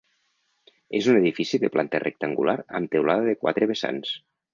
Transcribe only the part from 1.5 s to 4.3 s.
de planta rectangular amb teulada de quatre vessants.